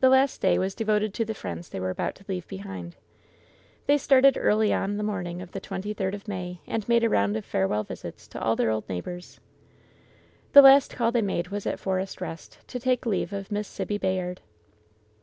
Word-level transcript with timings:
The 0.00 0.08
last 0.08 0.40
day 0.40 0.58
was 0.58 0.74
devoted 0.74 1.12
to 1.12 1.26
the 1.26 1.34
friends 1.34 1.68
they 1.68 1.78
were 1.78 1.90
about 1.90 2.14
to 2.14 2.24
leave 2.26 2.48
behind. 2.48 2.96
They 3.84 3.98
started 3.98 4.38
early 4.40 4.72
on 4.72 4.96
the 4.96 5.02
morning 5.02 5.42
of 5.42 5.52
the 5.52 5.60
twenty 5.60 5.92
third 5.92 6.14
of 6.14 6.26
May, 6.26 6.62
and 6.66 6.88
made 6.88 7.04
a 7.04 7.10
roimd 7.10 7.36
of 7.36 7.44
farewell 7.44 7.84
visits 7.84 8.26
to 8.28 8.40
all 8.40 8.56
their 8.56 8.70
old 8.70 8.88
neighbors. 8.88 9.40
The 10.52 10.62
last 10.62 10.96
call 10.96 11.12
they 11.12 11.20
made 11.20 11.48
was 11.48 11.66
at 11.66 11.78
Forest 11.78 12.16
Eest, 12.22 12.66
to 12.66 12.80
take 12.80 13.04
leave 13.04 13.34
of 13.34 13.52
Miss 13.52 13.68
Sibby 13.68 13.98
Bayard. 13.98 14.40